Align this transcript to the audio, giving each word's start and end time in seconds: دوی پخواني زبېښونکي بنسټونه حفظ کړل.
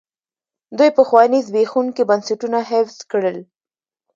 دوی 0.77 0.89
پخواني 0.97 1.39
زبېښونکي 1.47 2.03
بنسټونه 2.09 2.59
حفظ 2.69 2.97
کړل. 3.11 3.37